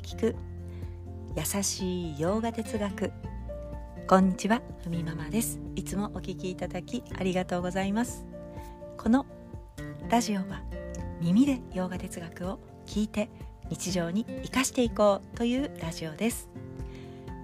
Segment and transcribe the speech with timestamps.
[0.00, 0.36] 聞く。
[1.36, 3.12] 優しい洋画哲学。
[4.08, 5.60] こんにちはふみママです。
[5.76, 8.24] いつもお聞きいただきありがとうございます。
[8.96, 9.26] この
[10.08, 10.62] ラジオは
[11.20, 13.28] 耳で洋画哲学を聞いて
[13.68, 16.48] 日常に生かしていこうというラジオです。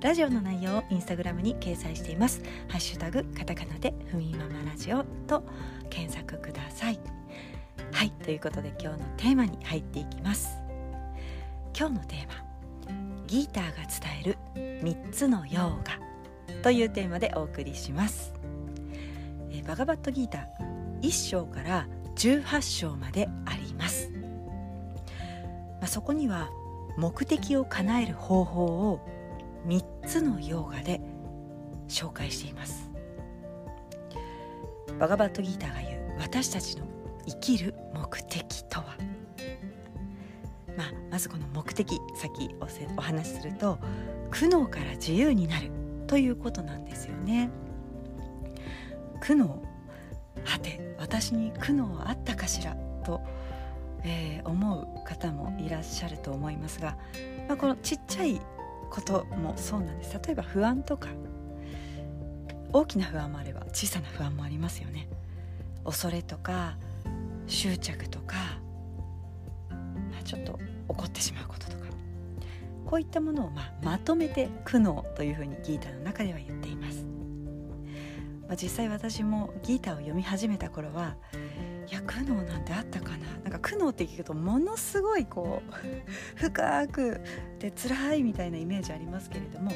[0.00, 2.42] ラジオの内容をインスタグラムに掲載しています。
[2.68, 5.42] ハッシュタグカタカナでふみママラジオと
[5.90, 7.00] 検索ください。
[7.92, 10.61] はいということで今日のテーマに入っていきます。
[11.76, 14.38] 今日のテーマギーターが伝える
[14.82, 18.32] 3つのヨーガというテーマでお送りします、
[19.50, 24.10] え、バガバットギーター1章から18章まであります、
[25.80, 26.50] まあ、そこには
[26.96, 29.00] 目的を叶える方法を
[29.66, 31.00] 3つのヨーガで
[31.88, 32.90] 紹介しています。
[34.98, 36.86] バガバットギーターが言う私たちの
[37.26, 38.96] 生きる目的とは、
[41.12, 43.78] ま、ずこの目的先おせお話しすると
[44.30, 45.70] 苦悩から自由になる
[46.06, 47.50] ということなんですよね。
[49.20, 53.20] 苦悩はて私に苦悩あったかしらと、
[54.02, 56.96] えー、思う方もいらっしゃると思いますが、
[57.46, 58.40] まあ、このちっちゃい
[58.90, 61.08] こともそうなんです例えば不安とか
[62.72, 65.08] 大きな不安もあれば小さな不安もありますよね
[65.84, 66.76] 恐れとか
[67.46, 68.36] 執着とか、
[70.22, 71.82] あ、ちょっと怒ってしまうこととか。
[72.86, 77.06] こういったものをままとめて苦悩というふうにギーターの中では言っています、
[78.46, 81.16] まあ、実際私もギーターを読み始めた頃は
[81.88, 83.26] いや苦悩なんてあったかな？
[83.44, 85.72] なんか苦悩って聞くとものすごいこう
[86.36, 87.22] 深く
[87.60, 89.72] で辛いみたいなイメージありますけれども、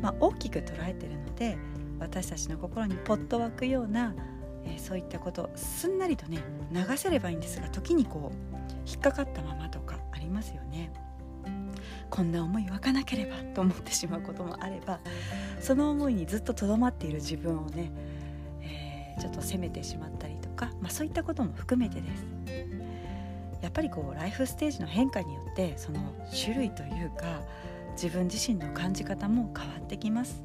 [0.00, 1.58] まあ、大きく捉えてるので
[1.98, 4.14] 私たちの心にポッと湧くような
[4.68, 10.90] えー、そういったことすんなりとね流せればいいんですが時にこう引っかかったままとかありますよね。
[12.10, 15.00] こんな思い湧かなければと思ってしまうこともあれば
[15.60, 17.90] その思いにずっととどまっている自分をね、
[18.62, 22.26] えー、ちょっと責めてしまったりとか、まあ、そういったことも含めてです。
[23.62, 25.98] やっぱりこうライフステージの変化によってその
[26.30, 27.42] 種類というか
[27.92, 30.42] 自分自身の感じ方も変わってきます。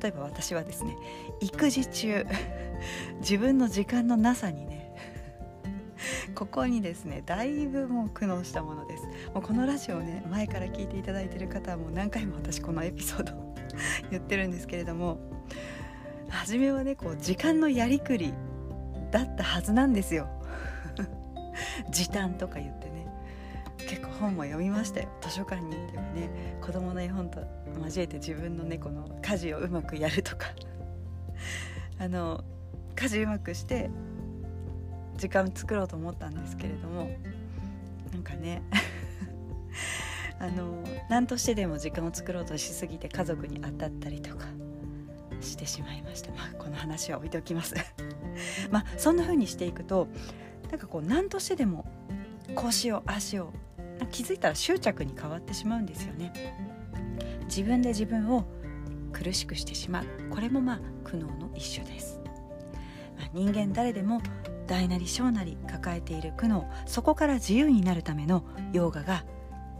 [0.00, 0.96] 例えば私はですね
[1.40, 2.26] 育児中
[3.20, 4.94] 自分の時間のなさにね
[6.34, 9.04] ここにですねだいぶもう苦悩したものです。
[9.32, 13.54] もうこのラジオをね前から聞いていただいてる方はもう何回も私このエピソード
[14.10, 15.18] 言ってるんですけれども
[16.28, 18.34] 初めはねこう時間のやりくり
[19.10, 20.28] だったはずなんですよ。
[21.90, 23.04] 時短とか言ってね。
[23.78, 25.08] 結構本も読みましたよ。
[25.20, 27.40] 図書館に行ってもね子供の絵本と
[27.82, 30.48] 交えて自分の猫の家事をうまくやるとか。
[31.98, 32.42] あの
[32.96, 33.90] 家事うまくして
[35.16, 37.10] 時間作ろうと思ったんですけれども
[38.12, 38.62] なんかね
[40.38, 44.46] あの何としてでも時間を作ろうとしすぎて家族に当たったりとか
[45.40, 46.30] してしまいました。
[46.32, 47.74] まあこの話は置いておきます。
[48.70, 50.08] まあそんな風にしていくと
[50.70, 51.84] なんかこう何としてでも
[52.54, 53.52] こうしようああしよ
[54.00, 56.32] う気づいたら執着に変わってしまうんですよね。
[57.44, 58.44] 自分で自分を
[59.12, 60.04] 苦しくしてしまう。
[60.30, 62.20] これもまあ苦悩の一種です、
[63.16, 64.20] まあ、人間誰でも
[64.66, 69.24] 大なり小なり抱えている苦悩そこから自由になるためのヨガが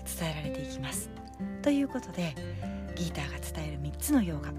[0.05, 1.11] 伝えられていきます。
[1.63, 2.35] ということで
[2.95, 4.53] ギーターが伝える3つのヨガ。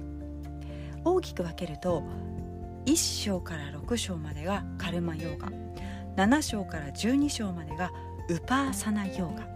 [1.05, 2.03] 大きく分けると
[2.85, 5.49] 1章から6章までがカルマヨガ
[6.15, 7.91] 7章から12章までが
[8.29, 9.47] ウパーサナヨガ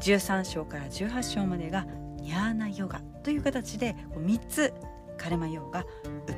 [0.00, 1.86] 13章から18章までが
[2.20, 4.74] ニャーナヨガという形で3つ
[5.16, 5.84] カルマヨガウ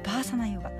[0.03, 0.71] パーサナヨガ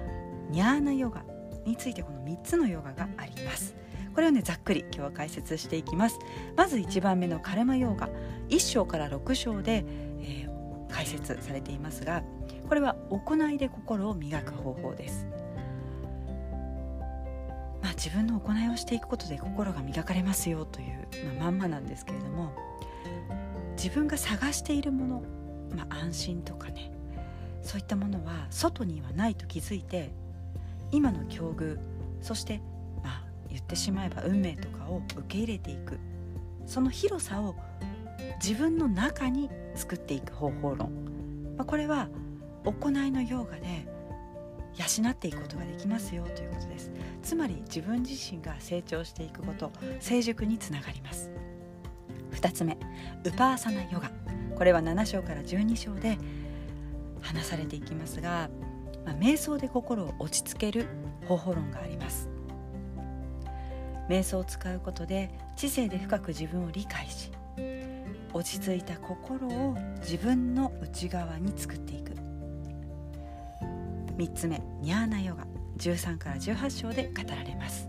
[0.50, 1.25] ニャーナヨガ
[1.66, 3.75] についてこの3つのヨガがあります。
[4.14, 6.19] これをねざっくり今日は解説していきます。
[6.56, 8.08] まず1番目のカルマヨガ
[8.48, 9.84] 1章から6章で、
[10.20, 12.22] えー、解説されていますが
[12.69, 15.26] これは行いで心を磨く方法です。
[17.82, 21.06] まあ、自分の行いをしていくことで心が磨かれますよという、
[21.38, 22.50] まあ、まんまなんですけれども
[23.76, 25.22] 自分が探しているもの、
[25.76, 26.93] まあ、安心とかね
[27.60, 30.12] そういったものは外にはないと気づいて
[30.90, 31.78] 今の境遇
[32.20, 32.60] そして
[33.02, 35.98] まあ言ってしまえば運命とかを受け入れていく。
[36.66, 37.54] その広さを
[38.42, 42.08] 自分の中に作っていく方法論、まあ、これは
[42.64, 43.86] 行いのヨガで
[44.76, 46.90] 養っていくことができますよということです。
[47.22, 49.70] つまり自分自身が成長していくこと
[50.00, 51.31] 成熟につながります。
[52.32, 52.76] 2つ目
[53.25, 54.10] ウパーサナヨガ。
[54.56, 56.19] これは7章から12章で
[57.20, 58.48] 話されていきますが、
[59.05, 60.87] まあ、瞑想で心を落ち着ける
[61.27, 62.29] 方法論があります。
[64.09, 67.31] 瞑想を使うことで知性で深く自分を理解し
[68.35, 72.12] 落ち着いた心を自分の内側に作っていく。
[74.19, 75.47] 3つ目ニャーナヨガ。
[75.79, 77.89] 13から18章で語られます。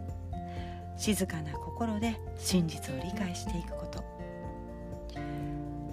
[0.98, 4.15] 静かな心で真実を理解していくこと。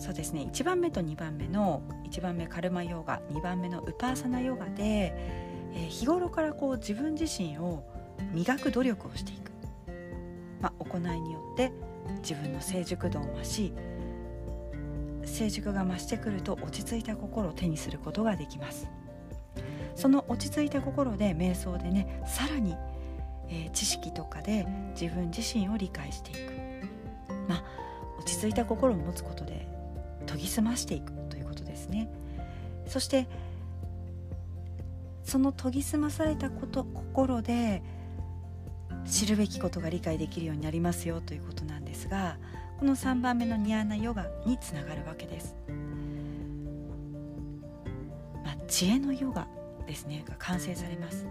[0.02, 0.48] そうですね。
[0.52, 5.14] 1番目と2番目の1番目カルマヨガ2番目のウパーサナヨガで、
[5.74, 7.84] えー、日頃からこう自分自身を
[8.32, 9.52] 磨く努力をしていく、
[10.60, 11.70] まあ、行いによって
[12.20, 13.72] 自分の成熟度を増し
[15.24, 18.88] 成熟が増してくると落ち着いた心を手にすることができます。
[19.94, 22.74] その落ち着いた心で瞑想でねさらに、
[23.48, 24.66] えー、知識とかで
[25.00, 26.52] 自分自身を理解していく。
[27.48, 27.64] まあ
[28.18, 29.70] 落ち着いた心を持つことで
[30.42, 32.10] ぎ澄ましていくということですね。
[32.86, 33.26] そして
[35.24, 37.82] その研ぎ澄まされたこと心で
[39.06, 42.36] 知るべきことが理解できるようになりますよということなんですが
[42.78, 45.54] この3番目のニアーナヨガにつながるわけです、
[48.44, 49.46] まあ、知恵のヨガ
[49.86, 51.26] ですねが完成されます。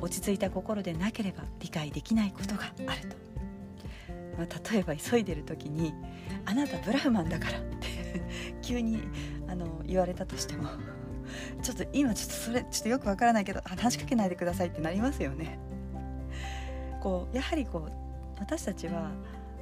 [0.00, 3.16] 落ち着いた心でなければ理解できないことがあると、
[4.38, 5.92] まあ、例えば急いでる時に
[6.46, 7.97] 「あなたブラフマンだから」って
[8.62, 9.02] 急に
[9.48, 10.68] あの言われたとしても
[11.62, 15.58] ちょっと今ちょっとそれちょっとよくわからないけど話しかけないでくださいってなりますよね。
[17.00, 17.92] こうやはりこう
[18.38, 19.10] 私たちは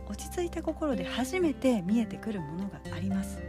[0.09, 3.43] 落ち着いた心で初めて見えてくるものがあります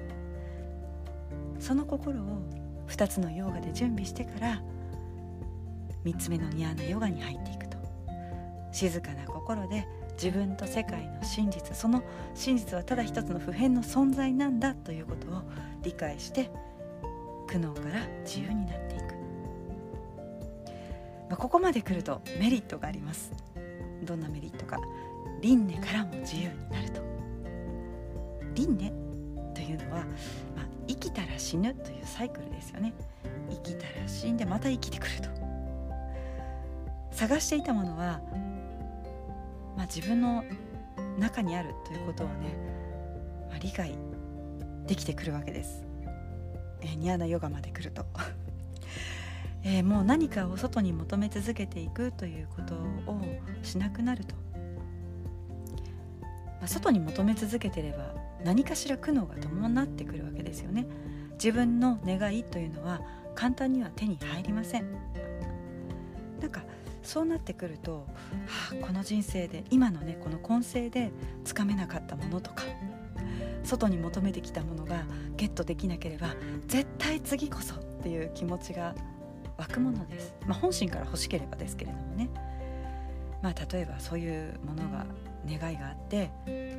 [1.59, 2.41] その心を
[2.87, 4.61] 2つのヨガで準備してから
[6.05, 7.77] 3つ目のニアーナヨガに入っていくと
[8.71, 9.87] 静かな心で
[10.21, 12.03] 自分と世界の真実その
[12.33, 15.41] 真実はただ一つの普遍の存在なんだということを
[15.83, 16.49] 理解して
[17.47, 19.03] 苦悩から自由になっていく、
[21.29, 23.31] まあ、ここまで来るとメリットがあります。
[24.03, 24.79] どんなメリットか。
[25.41, 27.01] 輪廻からも自由になると。
[28.55, 28.91] 輪廻
[29.53, 29.99] というのは、
[30.55, 32.93] まあ、生きたら死ぬというサイクルですよね。
[33.49, 35.29] 生きたら死んでまた生きてくると。
[37.11, 38.21] 探していたものは、
[39.77, 40.43] まあ、自分の
[41.19, 42.57] 中にあるということをね、
[43.47, 43.95] まあ、理解
[44.87, 45.85] できてくるわけです、
[46.81, 48.05] えー、ニアナヨガまで来ると。
[49.63, 53.21] えー、もう何かを外に求め続けていくということを
[53.63, 54.61] しなくなると、ま
[56.63, 58.15] あ、外に求め続けてれば
[58.45, 60.85] 何かしら苦悩が伴ってくるわけですよね。
[61.33, 63.01] 自分の願いというのは
[63.35, 64.85] 簡単には手に入りません。
[66.39, 66.63] なんか
[67.07, 68.05] そうなってくると、
[68.47, 71.11] はあ、この人生で今のねこの今世で
[71.45, 72.63] つかめなかったものとか
[73.63, 75.05] 外に求めてきたものが
[75.37, 76.35] ゲットできなければ
[76.67, 78.93] 絶対次こそっていう気持ちが
[79.57, 82.29] 湧くものです、まあ、本心から欲しければですけれどもね、
[83.41, 85.05] まあ、例えばそういうものが
[85.47, 86.29] 願いがあって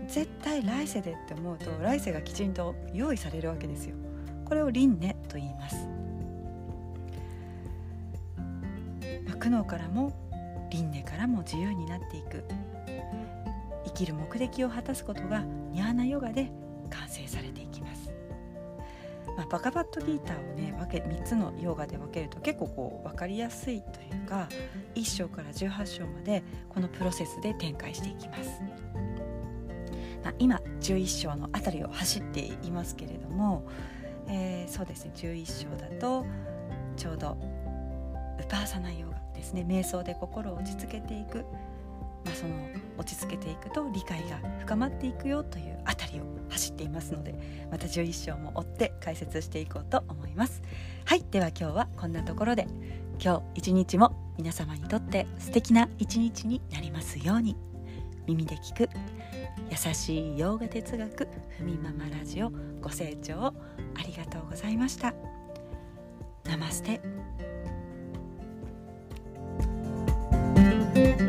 [0.09, 3.97] 絶対来世でって思うと来世がきちんと用意されるわけですよ。
[4.45, 5.89] これを輪廻と言います、
[9.39, 10.13] 苦悩からも
[10.71, 12.45] 輪廻からも自由になっていく
[13.85, 15.41] 生きる目的を果たすことが
[15.73, 16.51] ニャーナヨガで
[16.91, 18.13] 完成されていきます
[19.39, 24.49] まあ、バカバットギーターをね分け3つのヨガで分けると結構こう分かりやすいというか
[24.97, 28.61] 1章から18章までこのプロセスで展開していきます。
[30.25, 33.65] まあ、今11章のあたりを走っていますけれども、
[34.27, 36.27] えー、そうですね11章だと
[36.97, 37.39] ちょうど
[38.41, 41.45] ウパーサナヨガですね瞑想で心を落ち着けていく
[42.25, 42.55] まあ、その
[42.99, 47.35] 落ち着けていくと理解が深まっていくよというあたりを走っていますので
[47.71, 50.63] また11章も追って解説していこうと思います。
[51.05, 52.67] はいでは今日はこんなところで
[53.23, 57.57] 今日一日も皆様にとって素敵な一日になりますように
[58.27, 58.91] 耳で聞く
[59.71, 63.55] 優しい洋画哲学ふみママラジオご清聴あ
[64.07, 65.15] りがとうございました。
[66.45, 67.18] ナマステ。
[70.99, 71.28] Thank you.